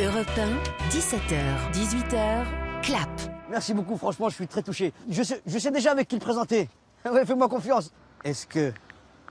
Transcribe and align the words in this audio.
Europe 0.00 0.26
1, 0.36 0.88
17h, 0.90 1.70
18h, 1.72 2.44
clap. 2.82 3.08
Merci 3.48 3.74
beaucoup, 3.74 3.96
franchement, 3.96 4.28
je 4.28 4.34
suis 4.34 4.48
très 4.48 4.60
touché. 4.60 4.92
Je 5.08 5.22
sais, 5.22 5.70
déjà 5.70 5.92
avec 5.92 6.08
qui 6.08 6.16
le 6.16 6.20
présenter. 6.20 6.68
Ouais, 7.04 7.24
fais-moi 7.24 7.48
confiance. 7.48 7.92
Est-ce 8.24 8.46
que 8.46 8.72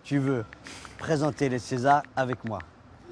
tu 0.03 0.19
veux 0.19 0.45
présenter 0.99 1.49
les 1.49 1.59
Césars 1.59 2.03
avec 2.15 2.45
moi? 2.45 2.59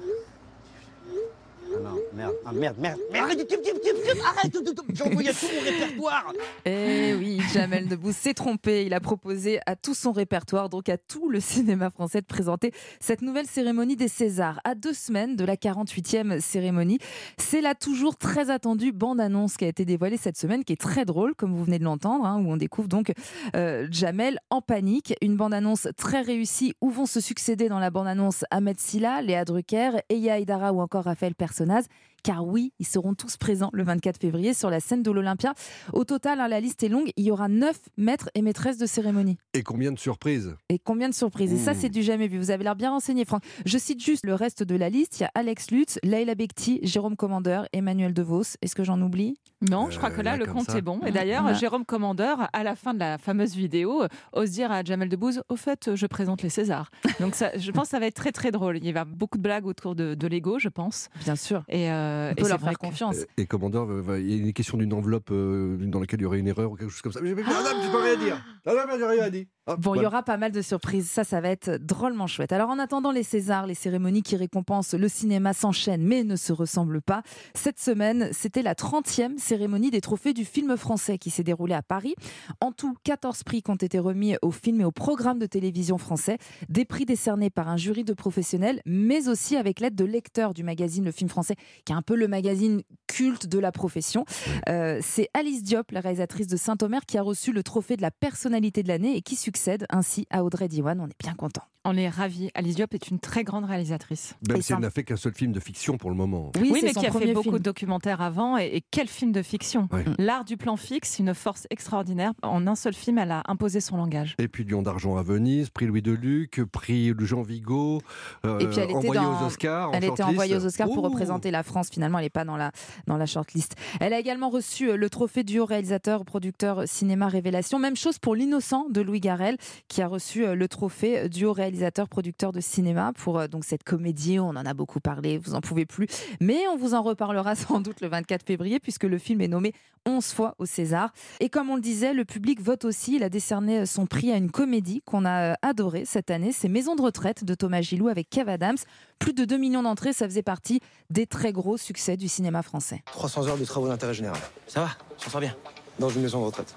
Ah 0.00 1.78
non, 1.82 1.98
merde, 2.14 2.31
ah, 2.44 2.52
merde, 2.52 2.76
merde, 2.78 2.98
merde, 3.12 3.24
arrête, 3.24 3.46
tip, 3.46 3.62
tip, 3.62 3.80
tip, 3.80 3.94
tip, 4.02 4.22
arrête, 4.24 4.56
j'ai 4.92 5.04
envoyé 5.04 5.30
tout 5.30 5.46
mon 5.54 5.60
répertoire. 5.60 6.32
Eh 6.64 7.14
oui, 7.14 7.40
Jamel 7.52 7.86
Debbouze 7.86 8.16
s'est 8.16 8.34
trompé. 8.34 8.84
Il 8.84 8.94
a 8.94 9.00
proposé 9.00 9.60
à 9.66 9.76
tout 9.76 9.94
son 9.94 10.10
répertoire, 10.10 10.68
donc 10.68 10.88
à 10.88 10.96
tout 10.96 11.28
le 11.28 11.38
cinéma 11.38 11.90
français, 11.90 12.20
de 12.20 12.26
présenter 12.26 12.72
cette 12.98 13.22
nouvelle 13.22 13.46
cérémonie 13.46 13.94
des 13.94 14.08
Césars. 14.08 14.60
À 14.64 14.74
deux 14.74 14.92
semaines 14.92 15.36
de 15.36 15.44
la 15.44 15.54
48e 15.54 16.40
cérémonie, 16.40 16.98
c'est 17.36 17.60
la 17.60 17.76
toujours 17.76 18.16
très 18.16 18.50
attendue 18.50 18.90
bande-annonce 18.90 19.56
qui 19.56 19.64
a 19.64 19.68
été 19.68 19.84
dévoilée 19.84 20.16
cette 20.16 20.36
semaine, 20.36 20.64
qui 20.64 20.72
est 20.72 20.80
très 20.80 21.04
drôle, 21.04 21.36
comme 21.36 21.54
vous 21.54 21.64
venez 21.64 21.78
de 21.78 21.84
l'entendre, 21.84 22.26
hein, 22.26 22.42
où 22.44 22.50
on 22.50 22.56
découvre 22.56 22.88
donc 22.88 23.12
euh, 23.54 23.86
Jamel 23.90 24.40
en 24.50 24.60
panique. 24.60 25.14
Une 25.22 25.36
bande-annonce 25.36 25.86
très 25.96 26.22
réussie 26.22 26.74
où 26.80 26.90
vont 26.90 27.06
se 27.06 27.20
succéder 27.20 27.68
dans 27.68 27.78
la 27.78 27.90
bande-annonce 27.90 28.44
Ahmed 28.50 28.80
Silla, 28.80 29.22
Léa 29.22 29.44
Drucker, 29.44 30.00
Eya 30.08 30.40
Aydara 30.40 30.72
ou 30.72 30.80
encore 30.80 31.04
Raphaël 31.04 31.36
Personnaz? 31.36 31.86
Car 32.32 32.46
oui, 32.46 32.72
ils 32.78 32.86
seront 32.86 33.12
tous 33.14 33.36
présents 33.36 33.68
le 33.74 33.84
24 33.84 34.18
février 34.18 34.54
sur 34.54 34.70
la 34.70 34.80
scène 34.80 35.02
de 35.02 35.10
l'Olympia. 35.10 35.52
Au 35.92 36.04
total, 36.04 36.40
hein, 36.40 36.48
la 36.48 36.60
liste 36.60 36.82
est 36.82 36.88
longue, 36.88 37.10
il 37.18 37.24
y 37.24 37.30
aura 37.30 37.48
neuf 37.48 37.78
maîtres 37.98 38.30
et 38.34 38.40
maîtresses 38.40 38.78
de 38.78 38.86
cérémonie. 38.86 39.36
Et 39.52 39.62
combien 39.62 39.92
de 39.92 39.98
surprises 39.98 40.54
Et 40.70 40.78
combien 40.78 41.10
de 41.10 41.14
surprises? 41.14 41.52
Et 41.52 41.58
ça, 41.58 41.72
Mmh. 41.72 41.76
c'est 41.78 41.88
du 41.90 42.02
jamais 42.02 42.28
vu. 42.28 42.38
Vous 42.38 42.50
avez 42.50 42.64
l'air 42.64 42.74
bien 42.74 42.90
renseigné, 42.90 43.26
Franck. 43.26 43.42
Je 43.66 43.76
cite 43.76 44.02
juste 44.02 44.24
le 44.24 44.34
reste 44.34 44.62
de 44.62 44.74
la 44.76 44.88
liste. 44.88 45.20
Il 45.20 45.24
y 45.24 45.26
a 45.26 45.30
Alex 45.34 45.70
Lutz, 45.72 45.98
Leila 46.02 46.34
Bekti, 46.34 46.80
Jérôme 46.82 47.16
Commandeur, 47.16 47.66
Emmanuel 47.74 48.14
DeVos. 48.14 48.56
Est-ce 48.62 48.74
que 48.74 48.82
j'en 48.84 49.00
oublie? 49.02 49.34
Non, 49.60 49.90
je 49.90 49.98
crois 49.98 50.10
Euh, 50.10 50.16
que 50.16 50.22
là, 50.22 50.32
là, 50.32 50.36
le 50.38 50.46
compte 50.52 50.70
ça. 50.70 50.78
est 50.78 50.82
bon. 50.82 51.00
Et 51.06 51.12
d'ailleurs. 51.12 51.52
Jérôme 51.54 51.84
Commandeur, 51.84 52.48
à 52.54 52.62
la 52.64 52.74
fin 52.76 52.94
de 52.94 52.98
la 52.98 53.18
fameuse 53.18 53.54
vidéo, 53.54 54.04
euh, 54.04 54.08
ose 54.32 54.50
dire 54.52 54.72
à 54.72 54.82
Jamel 54.82 55.08
Debbouze 55.10 55.42
Au 55.50 55.56
fait, 55.56 55.94
je 55.94 56.06
présente 56.06 56.40
les 56.42 56.48
Césars. 56.48 56.90
Donc, 57.20 57.34
ça, 57.34 57.50
je 57.58 57.70
pense 57.72 57.84
que 57.84 57.90
ça 57.90 57.98
va 58.00 58.06
être 58.06 58.14
très, 58.14 58.32
très 58.32 58.50
drôle. 58.50 58.78
Il 58.78 58.86
y 58.86 58.92
va 58.92 59.04
beaucoup 59.04 59.36
de 59.38 59.42
blagues 59.42 59.66
autour 59.66 59.94
de, 59.94 60.14
de 60.14 60.26
l'ego, 60.26 60.58
je 60.58 60.68
pense. 60.68 61.08
Bien 61.24 61.36
sûr. 61.36 61.62
Et, 61.68 61.90
euh, 61.90 62.21
On 62.38 62.44
et 62.44 62.48
leur 62.48 62.60
faire 62.60 62.78
confiance. 62.78 63.16
Euh, 63.18 63.24
Et 63.36 63.46
commandeur, 63.46 63.86
va- 63.86 64.18
il 64.18 64.30
y 64.30 64.34
a 64.34 64.46
une 64.46 64.52
question 64.52 64.78
d'une 64.78 64.92
enveloppe 64.92 65.30
euh, 65.30 65.76
dans 65.80 66.00
laquelle 66.00 66.20
il 66.20 66.24
y 66.24 66.26
aurait 66.26 66.38
une 66.38 66.48
erreur 66.48 66.70
ou 66.72 66.76
quelque 66.76 66.90
chose 66.90 67.02
comme 67.02 67.12
ça. 67.12 67.20
Mais 67.20 67.30
j'ai 67.30 67.34
pas- 67.36 67.42
Madame, 67.42 67.76
tu 67.84 67.90
peux 67.90 68.02
rien 68.02 68.16
dire. 68.16 68.44
Madame, 68.64 68.90
j'ai 68.98 69.06
rien 69.06 69.30
dit. 69.30 69.48
Hop, 69.66 69.80
Bon, 69.80 69.94
il 69.94 70.02
y 70.02 70.06
aura 70.06 70.22
pas 70.24 70.36
mal 70.36 70.50
de 70.52 70.60
surprises. 70.60 71.08
Ça, 71.08 71.22
ça 71.24 71.40
va 71.40 71.48
être 71.48 71.76
drôlement 71.78 72.26
chouette. 72.26 72.52
Alors, 72.52 72.68
en 72.70 72.78
attendant 72.80 73.12
les 73.12 73.22
Césars, 73.22 73.66
les 73.66 73.74
cérémonies 73.74 74.22
qui 74.22 74.34
récompensent 74.36 74.94
le 74.94 75.08
cinéma 75.08 75.52
s'enchaînent, 75.52 76.02
mais 76.04 76.24
ne 76.24 76.34
se 76.36 76.52
ressemblent 76.52 77.00
pas. 77.02 77.22
Cette 77.54 77.78
semaine, 77.78 78.28
c'était 78.32 78.62
la 78.62 78.74
30e 78.74 79.38
cérémonie 79.38 79.90
des 79.90 80.00
trophées 80.00 80.32
du 80.32 80.44
film 80.44 80.76
français 80.76 81.16
qui 81.18 81.30
s'est 81.30 81.44
déroulée 81.44 81.74
à 81.74 81.82
Paris. 81.82 82.14
En 82.60 82.72
tout, 82.72 82.94
14 83.04 83.44
prix 83.44 83.62
qui 83.62 83.70
ont 83.70 83.76
été 83.76 83.98
remis 84.00 84.34
aux 84.42 84.50
films 84.50 84.80
et 84.80 84.84
aux 84.84 84.90
programmes 84.92 85.38
de 85.38 85.46
télévision 85.46 85.96
français. 85.98 86.38
Des 86.68 86.84
prix 86.84 87.04
décernés 87.04 87.50
par 87.50 87.68
un 87.68 87.76
jury 87.76 88.02
de 88.04 88.14
professionnels, 88.14 88.80
mais 88.84 89.28
aussi 89.28 89.56
avec 89.56 89.78
l'aide 89.78 89.94
de 89.94 90.04
lecteurs 90.04 90.54
du 90.54 90.64
magazine 90.64 91.04
Le 91.04 91.12
Film 91.12 91.30
Français, 91.30 91.54
qui 91.84 91.92
est 91.92 91.96
un 91.96 92.02
peu 92.02 92.11
le 92.14 92.28
magazine 92.28 92.82
culte 93.06 93.46
de 93.46 93.58
la 93.58 93.72
profession. 93.72 94.24
Euh, 94.68 94.98
c'est 95.02 95.28
Alice 95.34 95.62
Diop, 95.62 95.90
la 95.90 96.00
réalisatrice 96.00 96.46
de 96.46 96.56
Saint-Omer, 96.56 97.00
qui 97.06 97.18
a 97.18 97.22
reçu 97.22 97.52
le 97.52 97.62
trophée 97.62 97.96
de 97.96 98.02
la 98.02 98.10
personnalité 98.10 98.82
de 98.82 98.88
l'année 98.88 99.16
et 99.16 99.22
qui 99.22 99.36
succède 99.36 99.86
ainsi 99.90 100.26
à 100.30 100.44
Audrey 100.44 100.68
Diwan. 100.68 100.98
On 101.00 101.06
est 101.06 101.18
bien 101.22 101.34
content. 101.34 101.62
On 101.84 101.96
est 101.96 102.08
ravis. 102.08 102.48
Alice 102.54 102.76
Diop 102.76 102.94
est 102.94 103.08
une 103.08 103.18
très 103.18 103.42
grande 103.42 103.64
réalisatrice. 103.64 104.36
Même 104.48 104.58
Et 104.58 104.62
si 104.62 104.68
ça- 104.68 104.74
elle 104.76 104.82
n'a 104.82 104.90
fait 104.90 105.02
qu'un 105.02 105.16
seul 105.16 105.34
film 105.34 105.50
de 105.50 105.58
fiction 105.58 105.98
pour 105.98 106.10
le 106.10 106.16
moment. 106.16 106.52
Oui, 106.60 106.70
mais 106.80 106.92
qui 106.92 107.04
a 107.06 107.10
fait 107.10 107.32
beaucoup 107.32 107.42
film. 107.48 107.58
de 107.58 107.62
documentaires 107.62 108.20
avant. 108.22 108.56
Et, 108.56 108.66
et 108.76 108.84
quel 108.92 109.08
film 109.08 109.32
de 109.32 109.42
fiction 109.42 109.88
Ouais. 109.92 110.04
L'art 110.18 110.44
du 110.44 110.56
plan 110.56 110.76
fixe, 110.76 111.18
une 111.18 111.34
force 111.34 111.66
extraordinaire. 111.70 112.32
En 112.42 112.68
un 112.68 112.76
seul 112.76 112.94
film, 112.94 113.18
elle 113.18 113.32
a 113.32 113.42
imposé 113.48 113.80
son 113.80 113.96
langage. 113.96 114.36
Et 114.38 114.46
puis 114.46 114.62
Lion 114.64 114.82
d'argent 114.82 115.16
à 115.16 115.24
Venise, 115.24 115.70
prix 115.70 115.86
Louis 115.86 116.02
Deluc, 116.02 116.62
prix 116.70 117.12
Jean 117.18 117.42
Vigo, 117.42 118.00
euh, 118.46 118.60
Et 118.60 118.66
puis 118.68 118.78
elle 118.78 118.84
était 118.84 118.94
envoyée 118.94 119.20
dans- 119.20 119.42
aux 119.42 119.46
Oscars. 119.46 119.88
en 119.90 119.92
Elle 119.92 120.04
était 120.04 120.22
envoyée 120.22 120.54
aux 120.56 120.64
Oscars 120.64 120.86
pour 120.88 120.98
Ouh. 120.98 121.08
représenter 121.08 121.50
la 121.50 121.64
France. 121.64 121.88
Finalement, 121.90 122.01
elle 122.02 122.12
n'est 122.24 122.30
pas 122.30 122.44
dans 122.44 122.56
la, 122.56 122.72
dans 123.06 123.16
la 123.16 123.26
shortlist. 123.26 123.74
Elle 124.00 124.12
a 124.12 124.18
également 124.18 124.50
reçu 124.50 124.90
euh, 124.90 124.96
le 124.96 125.10
trophée 125.10 125.44
du 125.44 125.58
haut 125.58 125.64
réalisateur, 125.64 126.24
producteur 126.24 126.82
cinéma 126.86 127.28
révélation. 127.28 127.78
Même 127.78 127.96
chose 127.96 128.18
pour 128.18 128.34
L'innocent 128.34 128.88
de 128.88 129.00
Louis 129.00 129.20
Garrel, 129.20 129.56
qui 129.88 130.02
a 130.02 130.08
reçu 130.08 130.44
euh, 130.44 130.54
le 130.54 130.68
trophée 130.68 131.28
du 131.28 131.44
haut 131.44 131.52
réalisateur, 131.52 132.08
producteur 132.08 132.52
de 132.52 132.60
cinéma 132.60 133.12
pour 133.16 133.38
euh, 133.38 133.46
donc 133.48 133.64
cette 133.64 133.84
comédie. 133.84 134.38
On 134.38 134.50
en 134.50 134.66
a 134.66 134.74
beaucoup 134.74 135.00
parlé, 135.00 135.38
vous 135.38 135.54
en 135.54 135.60
pouvez 135.60 135.86
plus. 135.86 136.06
Mais 136.40 136.66
on 136.72 136.76
vous 136.76 136.94
en 136.94 137.02
reparlera 137.02 137.54
sans 137.56 137.80
doute 137.80 138.00
le 138.00 138.08
24 138.08 138.44
février, 138.46 138.80
puisque 138.80 139.04
le 139.04 139.18
film 139.18 139.40
est 139.40 139.48
nommé 139.48 139.72
11 140.06 140.32
fois 140.32 140.54
au 140.58 140.66
César. 140.66 141.12
Et 141.40 141.48
comme 141.48 141.70
on 141.70 141.76
le 141.76 141.80
disait, 141.80 142.14
le 142.14 142.24
public 142.24 142.60
vote 142.60 142.84
aussi. 142.84 143.16
Il 143.16 143.22
a 143.22 143.28
décerné 143.28 143.86
son 143.86 144.06
prix 144.06 144.32
à 144.32 144.36
une 144.36 144.50
comédie 144.50 145.02
qu'on 145.04 145.24
a 145.24 145.52
euh, 145.52 145.54
adorée 145.62 146.04
cette 146.04 146.30
année. 146.30 146.52
C'est 146.52 146.68
Maison 146.68 146.96
de 146.96 147.02
retraite 147.02 147.44
de 147.44 147.54
Thomas 147.54 147.82
Gilou 147.82 148.08
avec 148.08 148.28
Kev 148.30 148.50
Adams. 148.50 148.78
Plus 149.22 149.32
de 149.34 149.44
2 149.44 149.56
millions 149.56 149.84
d'entrées, 149.84 150.12
ça 150.12 150.26
faisait 150.26 150.42
partie 150.42 150.80
des 151.10 151.28
très 151.28 151.52
gros 151.52 151.76
succès 151.76 152.16
du 152.16 152.26
cinéma 152.26 152.60
français. 152.62 153.04
300 153.12 153.46
heures 153.46 153.56
de 153.56 153.64
travaux 153.64 153.86
d'intérêt 153.86 154.14
général. 154.14 154.36
Ça 154.66 154.80
va, 154.80 154.88
je 155.24 155.30
sens 155.30 155.40
bien. 155.40 155.54
Dans 156.00 156.08
une 156.08 156.22
maison 156.22 156.40
de 156.40 156.46
retraite. 156.46 156.74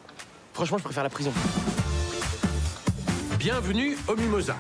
Franchement, 0.54 0.78
je 0.78 0.84
préfère 0.84 1.02
la 1.02 1.10
prison. 1.10 1.34
Bienvenue 3.40 3.98
au 4.08 4.16
Mimosa. 4.16 4.56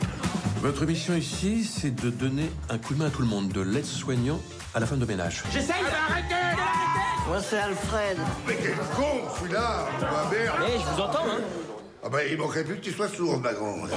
Votre 0.62 0.88
mission 0.88 1.14
ici, 1.14 1.64
c'est 1.64 1.94
de 1.94 2.10
donner 2.10 2.50
un 2.70 2.80
coup 2.80 2.96
de 2.96 3.00
main 3.00 3.06
à 3.06 3.10
tout 3.12 3.22
le 3.22 3.28
monde, 3.28 3.50
de 3.50 3.62
l'aide-soignant 3.62 4.40
à 4.74 4.80
la 4.80 4.88
femme 4.88 4.98
de 5.00 5.06
ménage. 5.06 5.44
Moi, 7.28 7.40
c'est 7.40 7.60
Alfred. 7.60 8.18
Mais 8.48 8.56
quel 8.56 8.76
con, 8.96 9.30
celui-là 9.40 9.88
Bah 10.02 10.28
merde 10.32 10.56
Eh, 10.68 10.80
je 10.80 10.96
vous 10.96 11.02
entends, 11.02 11.26
hein 11.28 11.42
Ah 12.04 12.10
bah 12.10 12.26
il 12.26 12.36
manquerait 12.40 12.64
plus 12.64 12.78
que 12.78 12.82
tu 12.82 12.92
sois 12.92 13.10
sourd, 13.10 13.40
ma 13.40 13.54
grande. 13.54 13.92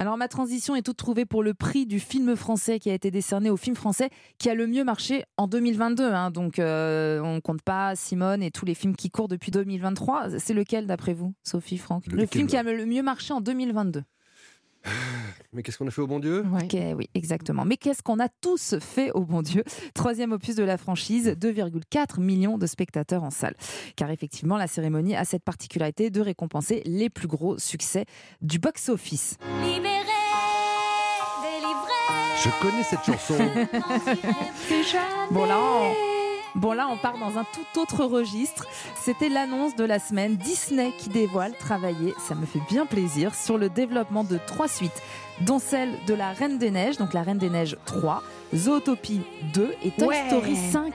Alors 0.00 0.16
ma 0.16 0.28
transition 0.28 0.74
est 0.74 0.80
toute 0.80 0.96
trouvée 0.96 1.26
pour 1.26 1.42
le 1.42 1.52
prix 1.52 1.84
du 1.84 2.00
film 2.00 2.34
français 2.34 2.78
qui 2.78 2.88
a 2.88 2.94
été 2.94 3.10
décerné 3.10 3.50
au 3.50 3.58
film 3.58 3.76
français 3.76 4.08
qui 4.38 4.48
a 4.48 4.54
le 4.54 4.66
mieux 4.66 4.82
marché 4.82 5.24
en 5.36 5.46
2022. 5.46 6.04
hein. 6.04 6.30
Donc 6.30 6.58
euh, 6.58 7.20
on 7.20 7.42
compte 7.42 7.60
pas 7.60 7.94
Simone 7.96 8.42
et 8.42 8.50
tous 8.50 8.64
les 8.64 8.74
films 8.74 8.96
qui 8.96 9.10
courent 9.10 9.28
depuis 9.28 9.50
2023. 9.50 10.38
C'est 10.38 10.54
lequel 10.54 10.86
d'après 10.86 11.12
vous, 11.12 11.34
Sophie, 11.42 11.76
Franck? 11.76 12.06
Le 12.06 12.24
film 12.24 12.46
qui 12.46 12.56
a 12.56 12.62
le 12.62 12.86
mieux 12.86 13.02
marché 13.02 13.34
en 13.34 13.42
2022. 13.42 14.02
Mais 15.52 15.62
qu'est-ce 15.62 15.78
qu'on 15.78 15.86
a 15.86 15.90
fait 15.90 16.00
au 16.00 16.06
bon 16.06 16.20
Dieu? 16.20 16.44
Ouais. 16.50 16.64
Ok, 16.64 16.76
oui, 16.96 17.10
exactement. 17.14 17.64
Mais 17.64 17.76
qu'est-ce 17.76 18.02
qu'on 18.02 18.20
a 18.20 18.28
tous 18.28 18.76
fait 18.78 19.10
au 19.12 19.24
bon 19.24 19.42
Dieu? 19.42 19.64
Troisième 19.94 20.32
opus 20.32 20.54
de 20.54 20.62
la 20.62 20.78
franchise, 20.78 21.34
2,4 21.38 22.20
millions 22.20 22.58
de 22.58 22.66
spectateurs 22.66 23.24
en 23.24 23.30
salle. 23.30 23.54
Car 23.96 24.10
effectivement, 24.10 24.56
la 24.56 24.66
cérémonie 24.66 25.16
a 25.16 25.24
cette 25.24 25.44
particularité 25.44 26.10
de 26.10 26.20
récompenser 26.20 26.82
les 26.86 27.10
plus 27.10 27.28
gros 27.28 27.58
succès 27.58 28.04
du 28.42 28.58
box-office. 28.58 29.38
Libéré, 29.62 29.94
délivré. 31.42 31.92
Je 32.42 32.50
connais 32.62 32.82
cette 32.82 33.04
chanson. 33.04 33.36
Bon 35.30 35.46
là, 35.46 35.58
on... 35.60 36.09
bon 36.54 36.72
là, 36.72 36.88
on 36.90 36.96
part 36.96 37.18
dans 37.18 37.38
un 37.38 37.44
tout 37.44 37.80
autre 37.80 38.04
registre. 38.04 38.66
C'était 38.96 39.28
l'annonce 39.28 39.76
de 39.76 39.84
la 39.84 39.98
semaine 39.98 40.36
Disney 40.36 40.92
qui 40.98 41.08
dévoile 41.08 41.52
travailler, 41.58 42.14
ça 42.18 42.34
me 42.34 42.46
fait 42.46 42.60
bien 42.68 42.86
plaisir, 42.86 43.34
sur 43.34 43.58
le 43.58 43.68
développement 43.68 44.24
de 44.24 44.38
trois 44.46 44.68
suites, 44.68 45.02
dont 45.40 45.58
celle 45.58 45.92
de 46.06 46.14
la 46.14 46.32
Reine 46.32 46.58
des 46.58 46.70
Neiges, 46.70 46.96
donc 46.98 47.12
la 47.14 47.22
Reine 47.22 47.38
des 47.38 47.50
Neiges 47.50 47.76
3, 47.86 48.22
Zootopie 48.54 49.22
2 49.54 49.74
et 49.84 49.90
Toy 49.92 50.08
Ouais. 50.08 50.24
Story 50.28 50.56
5. 50.56 50.92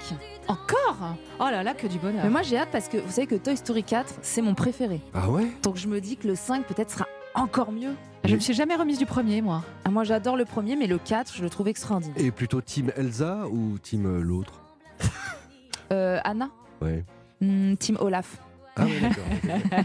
Encore? 0.47 1.15
Oh 1.39 1.45
là 1.49 1.63
là, 1.63 1.73
que 1.73 1.87
du 1.87 1.97
bonheur. 1.97 2.23
Mais 2.23 2.29
moi 2.29 2.43
j'ai 2.43 2.57
hâte 2.57 2.69
parce 2.71 2.87
que 2.87 2.97
vous 2.97 3.11
savez 3.11 3.25
que 3.27 3.35
Toy 3.35 3.57
Story 3.57 3.83
4, 3.83 4.15
c'est 4.21 4.41
mon 4.43 4.53
préféré. 4.53 5.01
ah 5.13 5.29
ouais? 5.29 5.47
Donc 5.63 5.77
je 5.77 5.87
me 5.87 5.99
dis 5.99 6.17
que 6.17 6.27
le 6.27 6.35
5 6.35 6.65
peut-être 6.65 6.91
sera 6.91 7.07
encore 7.33 7.71
mieux. 7.71 7.93
Je 8.23 8.35
me 8.35 8.39
suis 8.39 8.53
jamais 8.53 8.75
remise 8.75 8.97
du 8.99 9.05
premier, 9.05 9.41
moi. 9.41 9.63
Ah, 9.83 9.89
moi 9.89 10.03
j'adore 10.03 10.35
le 10.37 10.45
premier, 10.45 10.75
mais 10.75 10.87
le 10.87 10.97
4, 10.99 11.33
je 11.35 11.41
le 11.43 11.49
trouve 11.49 11.67
extraordinaire. 11.67 12.15
Et 12.23 12.31
plutôt 12.31 12.61
Team 12.61 12.91
Elsa 12.95 13.47
ou 13.51 13.77
Team 13.79 14.05
euh, 14.05 14.21
l'autre? 14.21 14.53
Euh, 15.91 16.19
Anna 16.23 16.49
Ouais. 16.81 17.03
Hmm, 17.41 17.75
Team 17.75 17.97
Olaf. 17.99 18.37
Ah 18.77 18.83
ouais, 18.83 18.99
d'accord. 18.99 19.23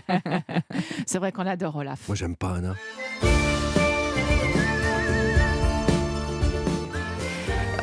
C'est 1.07 1.19
vrai 1.19 1.31
qu'on 1.33 1.47
adore 1.47 1.77
Olaf. 1.77 2.09
Moi, 2.09 2.17
j'aime 2.17 2.37
pas 2.37 2.57
Anna. 2.57 2.75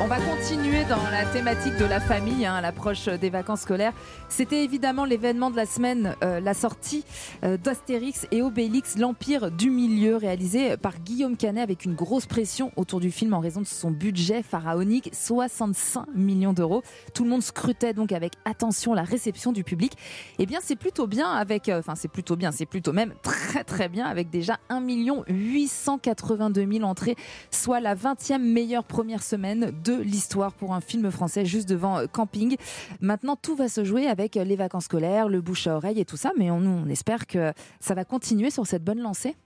On 0.00 0.06
va 0.06 0.20
continuer 0.20 0.84
dans 0.84 1.02
la 1.10 1.24
thématique 1.24 1.76
de 1.76 1.84
la 1.84 1.98
famille 1.98 2.46
hein, 2.46 2.54
à 2.54 2.60
l'approche 2.60 3.06
des 3.06 3.30
vacances 3.30 3.62
scolaires. 3.62 3.92
C'était 4.28 4.62
évidemment 4.62 5.04
l'événement 5.04 5.50
de 5.50 5.56
la 5.56 5.66
semaine, 5.66 6.14
euh, 6.22 6.38
la 6.38 6.54
sortie 6.54 7.04
euh, 7.42 7.56
d'Astérix 7.56 8.24
et 8.30 8.40
Obélix, 8.40 8.96
l'Empire 8.96 9.50
du 9.50 9.70
Milieu, 9.70 10.14
réalisé 10.14 10.76
par 10.76 11.00
Guillaume 11.00 11.36
Canet 11.36 11.64
avec 11.64 11.84
une 11.84 11.96
grosse 11.96 12.26
pression 12.26 12.70
autour 12.76 13.00
du 13.00 13.10
film 13.10 13.34
en 13.34 13.40
raison 13.40 13.60
de 13.60 13.66
son 13.66 13.90
budget 13.90 14.44
pharaonique, 14.44 15.10
65 15.12 16.06
millions 16.14 16.52
d'euros. 16.52 16.84
Tout 17.12 17.24
le 17.24 17.30
monde 17.30 17.42
scrutait 17.42 17.92
donc 17.92 18.12
avec 18.12 18.34
attention 18.44 18.94
la 18.94 19.02
réception 19.02 19.50
du 19.50 19.64
public. 19.64 19.94
Eh 20.38 20.46
bien, 20.46 20.60
c'est 20.62 20.76
plutôt 20.76 21.08
bien 21.08 21.28
avec, 21.28 21.68
euh, 21.68 21.80
enfin, 21.80 21.96
c'est 21.96 22.06
plutôt 22.06 22.36
bien, 22.36 22.52
c'est 22.52 22.66
plutôt 22.66 22.92
même 22.92 23.14
très 23.22 23.64
très 23.64 23.88
bien 23.88 24.06
avec 24.06 24.30
déjà 24.30 24.58
1 24.68 24.80
882 25.28 26.72
000 26.72 26.84
entrées, 26.84 27.16
soit 27.50 27.80
la 27.80 27.96
20e 27.96 28.38
meilleure 28.38 28.84
première 28.84 29.24
semaine 29.24 29.72
de 29.84 29.87
l'histoire 29.92 30.52
pour 30.52 30.74
un 30.74 30.80
film 30.80 31.10
français 31.10 31.44
juste 31.44 31.68
devant 31.68 31.98
euh, 31.98 32.06
Camping. 32.06 32.56
Maintenant, 33.00 33.36
tout 33.36 33.56
va 33.56 33.68
se 33.68 33.84
jouer 33.84 34.06
avec 34.06 34.34
les 34.34 34.56
vacances 34.56 34.84
scolaires, 34.84 35.28
le 35.28 35.40
bouche 35.40 35.66
à 35.66 35.76
oreille 35.76 36.00
et 36.00 36.04
tout 36.04 36.16
ça, 36.16 36.32
mais 36.36 36.50
on, 36.50 36.60
nous, 36.60 36.82
on 36.84 36.88
espère 36.88 37.26
que 37.26 37.52
ça 37.80 37.94
va 37.94 38.04
continuer 38.04 38.50
sur 38.50 38.66
cette 38.66 38.84
bonne 38.84 39.00
lancée. 39.00 39.36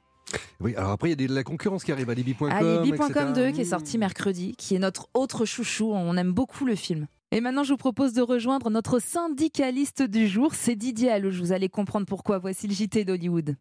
Oui, 0.60 0.74
alors 0.76 0.92
après, 0.92 1.10
il 1.10 1.20
y 1.20 1.24
a 1.24 1.28
de 1.28 1.34
la 1.34 1.44
concurrence 1.44 1.84
qui 1.84 1.92
arrive 1.92 2.08
à 2.10 2.14
Libby.com. 2.14 2.50
Etc. 2.84 3.24
2 3.34 3.50
qui 3.50 3.60
est 3.60 3.64
sorti 3.64 3.98
mercredi, 3.98 4.54
qui 4.56 4.74
est 4.74 4.78
notre 4.78 5.08
autre 5.14 5.44
chouchou. 5.44 5.92
On 5.92 6.16
aime 6.16 6.32
beaucoup 6.32 6.64
le 6.64 6.74
film. 6.74 7.06
Et 7.32 7.40
maintenant, 7.40 7.64
je 7.64 7.72
vous 7.72 7.78
propose 7.78 8.12
de 8.12 8.20
rejoindre 8.20 8.68
notre 8.68 8.98
syndicaliste 8.98 10.02
du 10.02 10.28
jour, 10.28 10.54
c'est 10.54 10.76
Didier 10.76 11.10
Allouche. 11.10 11.38
Vous 11.38 11.52
allez 11.52 11.70
comprendre 11.70 12.06
pourquoi. 12.06 12.38
Voici 12.38 12.68
le 12.68 12.74
JT 12.74 13.04
d'Hollywood. 13.04 13.56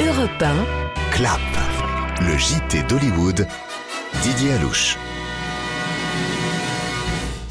Europe 0.00 0.42
1, 0.42 0.64
Clap, 1.12 1.40
le 2.20 2.36
JT 2.38 2.82
d'Hollywood, 2.88 3.46
Didier 4.22 4.52
Alouche. 4.52 4.96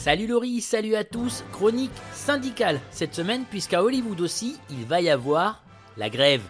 Salut 0.05 0.27
Laurie, 0.27 0.61
salut 0.61 0.93
à 0.93 1.03
tous. 1.03 1.43
Chronique 1.51 1.89
syndicale 2.13 2.79
cette 2.91 3.15
semaine, 3.15 3.43
puisqu'à 3.49 3.81
Hollywood 3.81 4.21
aussi, 4.21 4.55
il 4.69 4.85
va 4.85 5.01
y 5.01 5.09
avoir 5.09 5.63
la 5.97 6.11
grève. 6.11 6.43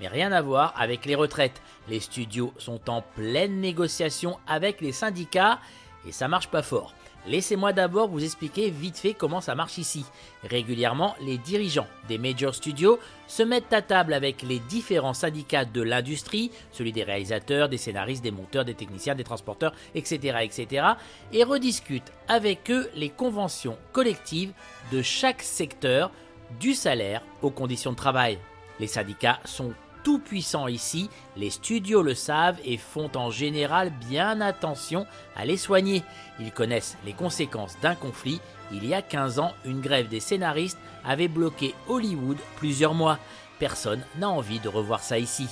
Mais 0.00 0.08
rien 0.08 0.32
à 0.32 0.40
voir 0.40 0.72
avec 0.78 1.04
les 1.04 1.14
retraites. 1.14 1.60
Les 1.90 2.00
studios 2.00 2.54
sont 2.56 2.88
en 2.88 3.02
pleine 3.02 3.60
négociation 3.60 4.38
avec 4.46 4.80
les 4.80 4.92
syndicats 4.92 5.60
et 6.06 6.12
ça 6.12 6.28
marche 6.28 6.48
pas 6.48 6.62
fort. 6.62 6.94
Laissez-moi 7.26 7.72
d'abord 7.72 8.08
vous 8.08 8.24
expliquer 8.24 8.68
vite 8.70 8.98
fait 8.98 9.14
comment 9.14 9.40
ça 9.40 9.54
marche 9.54 9.78
ici. 9.78 10.04
Régulièrement, 10.42 11.14
les 11.20 11.38
dirigeants 11.38 11.86
des 12.08 12.18
major 12.18 12.52
studios 12.52 12.98
se 13.28 13.44
mettent 13.44 13.72
à 13.72 13.80
table 13.80 14.12
avec 14.12 14.42
les 14.42 14.58
différents 14.58 15.14
syndicats 15.14 15.64
de 15.64 15.82
l'industrie, 15.82 16.50
celui 16.72 16.90
des 16.90 17.04
réalisateurs, 17.04 17.68
des 17.68 17.78
scénaristes, 17.78 18.24
des 18.24 18.32
monteurs, 18.32 18.64
des 18.64 18.74
techniciens, 18.74 19.14
des 19.14 19.22
transporteurs, 19.22 19.72
etc., 19.94 20.38
etc., 20.42 20.86
et 21.32 21.44
rediscutent 21.44 22.12
avec 22.26 22.70
eux 22.72 22.90
les 22.96 23.10
conventions 23.10 23.78
collectives 23.92 24.52
de 24.90 25.00
chaque 25.00 25.42
secteur, 25.42 26.10
du 26.58 26.74
salaire 26.74 27.22
aux 27.40 27.50
conditions 27.50 27.92
de 27.92 27.96
travail. 27.96 28.38
Les 28.80 28.88
syndicats 28.88 29.38
sont 29.44 29.72
tout 30.02 30.18
puissants 30.18 30.68
ici, 30.68 31.08
les 31.36 31.50
studios 31.50 32.02
le 32.02 32.14
savent 32.14 32.58
et 32.64 32.76
font 32.76 33.10
en 33.14 33.30
général 33.30 33.90
bien 34.08 34.40
attention 34.40 35.06
à 35.36 35.44
les 35.44 35.56
soigner. 35.56 36.02
Ils 36.40 36.52
connaissent 36.52 36.96
les 37.04 37.12
conséquences 37.12 37.78
d'un 37.80 37.94
conflit. 37.94 38.40
Il 38.72 38.86
y 38.86 38.94
a 38.94 39.02
15 39.02 39.38
ans, 39.38 39.52
une 39.64 39.80
grève 39.80 40.08
des 40.08 40.20
scénaristes 40.20 40.78
avait 41.04 41.28
bloqué 41.28 41.74
Hollywood 41.88 42.38
plusieurs 42.56 42.94
mois. 42.94 43.18
Personne 43.58 44.02
n'a 44.18 44.28
envie 44.28 44.60
de 44.60 44.68
revoir 44.68 45.02
ça 45.02 45.18
ici. 45.18 45.48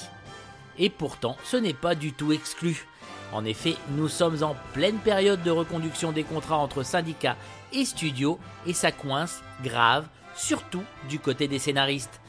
Et 0.79 0.91
pourtant, 0.91 1.37
ce 1.45 1.57
n'est 1.57 1.75
pas 1.75 1.95
du 1.95 2.13
tout 2.13 2.33
exclu. 2.33 2.87
En 3.33 3.45
effet, 3.45 3.77
nous 3.91 4.09
sommes 4.09 4.43
en 4.43 4.57
pleine 4.73 4.99
période 4.99 5.43
de 5.43 5.51
reconduction 5.51 6.11
des 6.11 6.25
contrats 6.25 6.59
entre 6.59 6.83
syndicats 6.83 7.37
et 7.73 7.85
studios 7.85 8.39
et 8.67 8.73
ça 8.73 8.91
coince 8.91 9.43
grave, 9.63 10.09
surtout 10.35 10.83
du 11.09 11.21
côté 11.21 11.47
des 11.47 11.61
scénaristes 11.61 12.21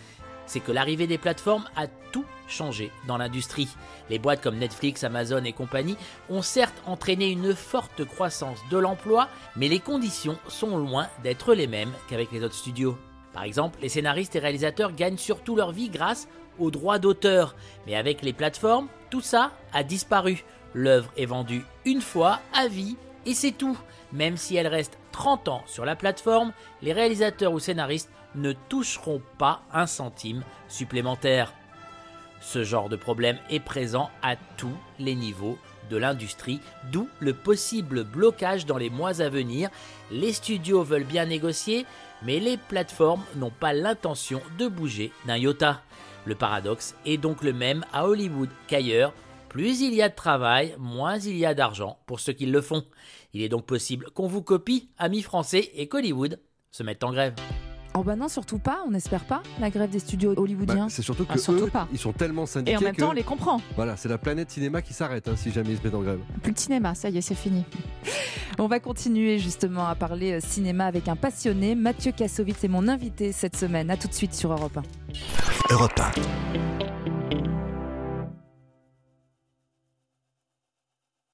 c'est 0.52 0.60
que 0.60 0.74
l'arrivée 0.74 1.08
des 1.08 1.18
plateformes 1.18 1.64
a 1.78 1.88
tout 1.88 2.26
changé 2.50 2.92
dans 3.08 3.18
l'industrie. 3.18 3.70
Les 4.10 4.20
boîtes 4.20 4.42
comme 4.42 4.58
Netflix, 4.58 5.06
Amazon 5.06 5.46
et 5.46 5.54
compagnie 5.54 5.96
ont 6.30 6.42
certes 6.42 6.76
entraîné 6.86 7.30
une 7.30 7.56
forte 7.56 8.04
croissance 8.04 8.60
de 8.70 8.78
l'emploi, 8.78 9.30
mais 9.56 9.70
les 9.70 9.80
conditions 9.80 10.38
sont 10.50 10.78
loin 10.78 11.08
d'être 11.24 11.54
les 11.54 11.68
mêmes 11.68 11.94
qu'avec 12.10 12.34
les 12.34 12.44
autres 12.44 12.56
studios. 12.56 12.98
Par 13.32 13.44
exemple, 13.44 13.80
les 13.82 13.88
scénaristes 13.88 14.36
et 14.36 14.40
réalisateurs 14.40 14.92
gagnent 14.94 15.16
surtout 15.16 15.56
leur 15.56 15.72
vie 15.72 15.88
grâce 15.88 16.28
aux 16.60 16.70
droits 16.70 17.00
d'auteur, 17.00 17.56
mais 17.88 17.96
avec 17.96 18.22
les 18.22 18.34
plateformes, 18.34 18.90
tout 19.10 19.22
ça 19.22 19.52
a 19.72 19.84
disparu. 19.84 20.44
L'œuvre 20.74 21.14
est 21.16 21.26
vendue 21.26 21.64
une 21.86 22.02
fois 22.02 22.40
à 22.54 22.68
vie 22.68 22.98
et 23.26 23.34
c'est 23.34 23.54
tout. 23.54 23.78
Même 24.12 24.36
si 24.36 24.58
elle 24.58 24.68
reste 24.68 24.98
30 25.14 25.48
ans 25.48 25.64
sur 25.66 25.86
la 25.86 25.96
plateforme, 25.96 26.52
les 26.82 26.92
réalisateurs 26.92 27.54
ou 27.54 27.60
scénaristes 27.60 28.10
ne 28.36 28.54
toucheront 28.54 29.22
pas 29.38 29.62
un 29.74 29.88
centime 29.88 30.44
supplémentaire. 30.68 31.54
Ce 32.42 32.64
genre 32.64 32.90
de 32.90 32.96
problème 32.96 33.38
est 33.50 33.60
présent 33.60 34.10
à 34.22 34.36
tous 34.58 34.76
les 35.00 35.16
niveaux 35.16 35.58
de 35.90 35.98
l'industrie, 35.98 36.60
d'où 36.92 37.08
le 37.20 37.34
possible 37.34 38.04
blocage 38.04 38.66
dans 38.66 38.78
les 38.78 38.90
mois 38.90 39.22
à 39.22 39.30
venir. 39.30 39.70
Les 40.10 40.34
studios 40.34 40.84
veulent 40.84 41.04
bien 41.04 41.26
négocier, 41.26 41.86
mais 42.24 42.40
les 42.40 42.58
plateformes 42.58 43.24
n'ont 43.36 43.52
pas 43.52 43.74
l'intention 43.74 44.42
de 44.58 44.68
bouger 44.68 45.12
d'un 45.26 45.38
iota. 45.38 45.82
Le 46.26 46.36
paradoxe 46.36 46.96
est 47.06 47.18
donc 47.18 47.44
le 47.44 47.54
même 47.54 47.84
à 47.94 48.08
Hollywood 48.08 48.50
qu'ailleurs. 48.68 49.14
Plus 49.50 49.82
il 49.82 49.94
y 49.94 50.02
a 50.02 50.08
de 50.08 50.16
travail, 50.16 50.76
moins 50.80 51.18
il 51.18 51.38
y 51.38 51.46
a 51.46 51.54
d'argent 51.54 52.00
pour 52.06 52.22
ceux 52.22 52.34
qui 52.34 52.46
le 52.46 52.62
font. 52.62 52.86
Il 53.34 53.42
est 53.42 53.50
donc 53.50 53.66
possible 53.66 54.10
qu'on 54.12 54.28
vous 54.28 54.42
copie, 54.42 54.90
amis 54.98 55.22
français, 55.22 55.72
et 55.76 55.88
qu'Hollywood 55.88 56.40
se 56.72 56.84
mette 56.84 57.04
en 57.04 57.12
grève. 57.12 57.34
Oh 57.94 58.04
bah 58.04 58.16
non, 58.16 58.30
surtout 58.30 58.58
pas, 58.58 58.80
on 58.88 58.92
n'espère 58.92 59.26
pas, 59.26 59.44
la 59.60 59.70
grève 59.70 59.90
des 59.90 60.00
studios 60.00 60.34
hollywoodiens. 60.38 60.86
Bah, 60.86 60.90
c'est 60.90 61.02
surtout 61.02 61.26
que 61.26 61.34
Ah, 61.34 61.38
surtout 61.38 61.66
eux, 61.66 61.70
pas. 61.70 61.88
ils 61.92 62.00
sont 62.00 62.14
tellement 62.14 62.46
syndiqués 62.46 62.72
Et 62.72 62.78
en 62.78 62.82
même 62.82 62.96
que- 62.96 63.02
temps, 63.02 63.10
on 63.10 63.14
les 63.14 63.24
comprend. 63.24 63.60
Voilà, 63.76 63.98
c'est 63.98 64.08
la 64.08 64.18
planète 64.18 64.50
cinéma 64.50 64.82
qui 64.82 64.94
s'arrête 64.94 65.28
hein, 65.28 65.34
si 65.36 65.52
jamais 65.52 65.72
ils 65.72 65.78
se 65.78 65.84
mettent 65.84 65.96
en 65.96 66.02
grève. 66.02 66.20
Plus 66.42 66.54
de 66.54 66.60
cinéma, 66.60 66.96
ça 66.96 67.10
y 67.10 67.18
est, 67.18 67.22
c'est 67.22 67.36
fini. 67.36 67.66
On 68.60 68.68
va 68.68 68.80
continuer 68.80 69.40
justement 69.40 69.88
à 69.88 69.96
parler 69.96 70.34
euh, 70.34 70.40
cinéma 70.40 70.86
avec 70.86 71.08
un 71.10 71.16
passionné. 71.18 71.76
Mathieu 71.76 72.12
Kassovitz 72.14 72.64
est 72.64 72.68
mon 72.70 72.88
invité 72.88 73.32
cette 73.34 73.58
semaine. 73.58 73.90
A 73.90 73.98
tout 73.98 74.08
de 74.08 74.14
suite 74.14 74.34
sur 74.34 74.52
Europe 74.54 74.78
1. 74.78 75.74
Europe 75.74 76.00
1. 76.00 76.91